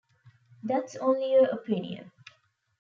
[0.63, 2.09] That's only your opinion.